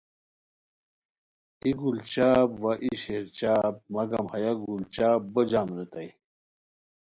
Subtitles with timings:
[1.63, 6.09] ای گل چاپ وا ای شیر چاپ، مگم ہیہ گل چاپ بوجم ریتائے